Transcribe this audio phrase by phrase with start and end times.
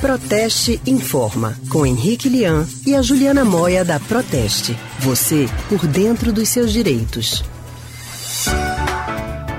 [0.00, 4.76] Proteste Informa, com Henrique Lian e a Juliana Moia da Proteste.
[4.98, 7.44] Você por dentro dos seus direitos.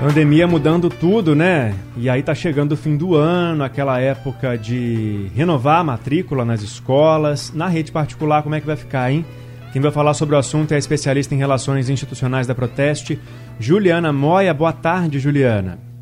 [0.01, 1.73] Pandemia mudando tudo, né?
[1.95, 6.61] E aí tá chegando o fim do ano, aquela época de renovar a matrícula nas
[6.61, 7.53] escolas.
[7.55, 9.25] Na rede particular, como é que vai ficar, hein?
[9.71, 13.17] Quem vai falar sobre o assunto é a especialista em relações institucionais da Proteste,
[13.57, 14.53] Juliana Moia.
[14.53, 15.92] Boa tarde, Juliana.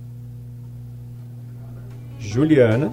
[2.21, 2.89] Juliana.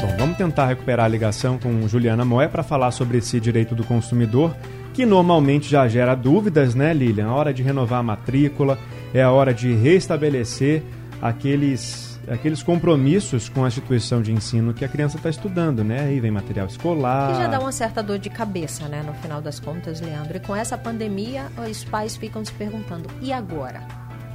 [0.00, 3.82] Bom, vamos tentar recuperar a ligação com Juliana Moia para falar sobre esse direito do
[3.82, 4.54] consumidor,
[4.94, 7.28] que normalmente já gera dúvidas, né, Lilian?
[7.28, 8.78] A hora de renovar a matrícula,
[9.12, 10.82] é a hora de restabelecer
[11.20, 16.00] aqueles, aqueles compromissos com a instituição de ensino que a criança está estudando, né?
[16.00, 17.32] Aí vem material escolar.
[17.32, 20.36] Que já dá uma certa dor de cabeça, né, no final das contas, Leandro.
[20.36, 23.80] E com essa pandemia, os pais ficam se perguntando: e agora?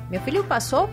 [0.09, 0.89] Meu filho passou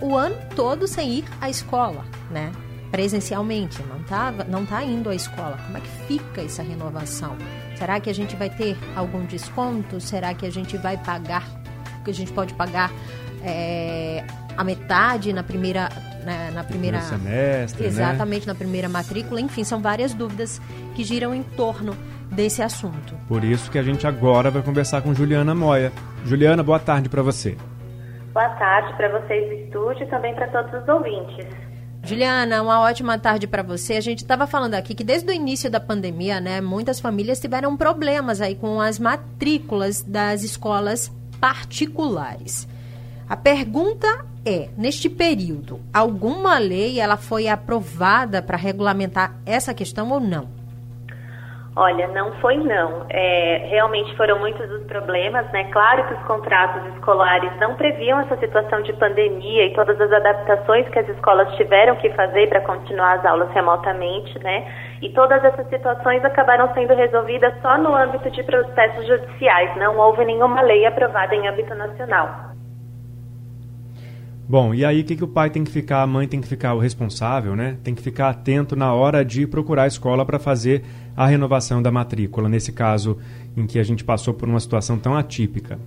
[0.00, 2.52] o ano todo sem ir à escola, né?
[2.94, 5.58] presencialmente, não está não tá indo à escola.
[5.64, 7.36] Como é que fica essa renovação?
[7.76, 10.00] Será que a gente vai ter algum desconto?
[10.00, 11.44] Será que a gente vai pagar,
[12.04, 12.92] que a gente pode pagar
[13.42, 14.24] é,
[14.56, 15.88] a metade na primeira
[16.24, 17.88] né, na primeira semestre, né?
[17.88, 18.52] exatamente né?
[18.52, 20.60] na primeira matrícula, enfim, são várias dúvidas
[20.94, 21.96] que giram em torno
[22.30, 23.16] desse assunto.
[23.26, 25.92] Por isso que a gente agora vai conversar com Juliana Moia.
[26.24, 27.56] Juliana, boa tarde para você.
[28.34, 31.46] Boa tarde para vocês do estúdio e também para todos os ouvintes.
[32.02, 33.94] Juliana, uma ótima tarde para você.
[33.94, 37.76] A gente estava falando aqui que desde o início da pandemia, né, muitas famílias tiveram
[37.76, 42.66] problemas aí com as matrículas das escolas particulares.
[43.28, 50.18] A pergunta é, neste período, alguma lei ela foi aprovada para regulamentar essa questão ou
[50.18, 50.63] não?
[51.76, 53.04] Olha, não foi não.
[53.10, 55.64] É, realmente foram muitos os problemas, né?
[55.72, 60.88] Claro que os contratos escolares não previam essa situação de pandemia e todas as adaptações
[60.90, 64.64] que as escolas tiveram que fazer para continuar as aulas remotamente, né?
[65.02, 69.76] E todas essas situações acabaram sendo resolvidas só no âmbito de processos judiciais.
[69.76, 72.53] Não houve nenhuma lei aprovada em âmbito nacional.
[74.46, 76.46] Bom, e aí o que, que o pai tem que ficar, a mãe tem que
[76.46, 77.78] ficar o responsável, né?
[77.82, 80.84] Tem que ficar atento na hora de procurar a escola para fazer
[81.16, 83.16] a renovação da matrícula, nesse caso
[83.56, 85.78] em que a gente passou por uma situação tão atípica.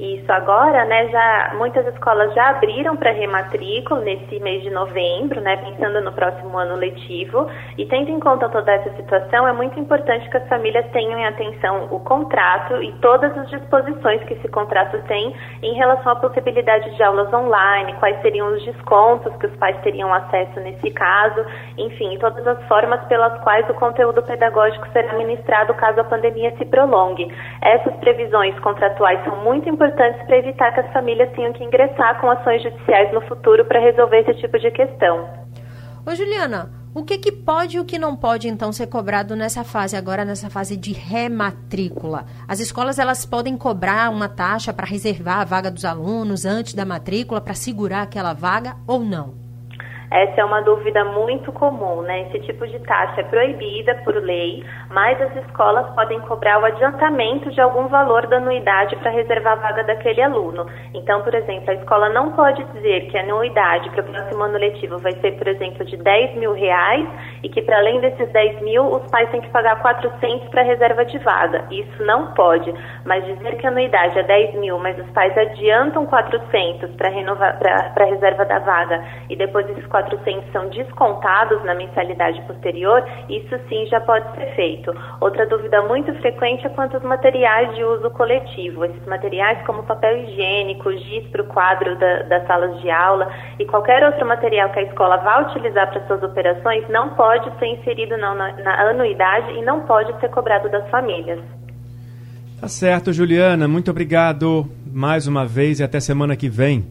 [0.00, 5.58] Isso agora, né, já muitas escolas já abriram para rematrícula nesse mês de novembro, né,
[5.58, 7.46] pensando no próximo ano letivo.
[7.76, 11.26] E tendo em conta toda essa situação, é muito importante que as famílias tenham em
[11.26, 16.96] atenção o contrato e todas as disposições que esse contrato tem em relação à possibilidade
[16.96, 21.44] de aulas online, quais seriam os descontos que os pais teriam acesso nesse caso,
[21.76, 26.64] enfim, todas as formas pelas quais o conteúdo pedagógico será ministrado caso a pandemia se
[26.64, 27.30] prolongue.
[27.60, 32.20] Essas previsões contratuais são muito importantes importantes para evitar que as famílias tenham que ingressar
[32.20, 35.28] com ações judiciais no futuro para resolver esse tipo de questão.
[36.06, 39.62] Ô Juliana, o que, que pode e o que não pode então ser cobrado nessa
[39.62, 42.24] fase agora nessa fase de rematrícula?
[42.48, 46.84] As escolas elas podem cobrar uma taxa para reservar a vaga dos alunos antes da
[46.84, 49.49] matrícula para segurar aquela vaga ou não?
[50.10, 52.22] Essa é uma dúvida muito comum, né?
[52.22, 57.48] Esse tipo de taxa é proibida por lei, mas as escolas podem cobrar o adiantamento
[57.50, 60.66] de algum valor da anuidade para reservar a vaga daquele aluno.
[60.94, 64.58] Então, por exemplo, a escola não pode dizer que a anuidade para o próximo ano
[64.58, 67.08] letivo vai ser, por exemplo, de 10 mil reais
[67.44, 71.04] e que para além desses 10 mil, os pais têm que pagar 400 para reserva
[71.04, 71.66] de vaga.
[71.70, 76.04] Isso não pode, mas dizer que a anuidade é 10 mil, mas os pais adiantam
[76.06, 83.04] 400 para a reserva da vaga e depois esses 400 são descontados na mensalidade posterior,
[83.28, 84.92] isso sim já pode ser feito.
[85.20, 88.84] Outra dúvida muito frequente é quanto aos materiais de uso coletivo.
[88.84, 93.64] Esses materiais, como papel higiênico, giz para o quadro da, das salas de aula e
[93.66, 98.16] qualquer outro material que a escola vá utilizar para suas operações, não pode ser inserido
[98.16, 101.40] na, na anuidade e não pode ser cobrado das famílias.
[102.60, 103.66] Tá certo, Juliana.
[103.66, 106.84] Muito obrigado mais uma vez e até semana que vem.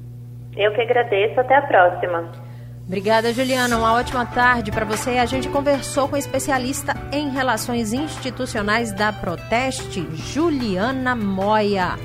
[0.58, 1.40] Eu que agradeço.
[1.40, 2.49] Até a próxima.
[2.90, 3.78] Obrigada, Juliana.
[3.78, 5.12] Uma ótima tarde para você.
[5.20, 12.00] A gente conversou com a especialista em relações institucionais da Proteste, Juliana Moia.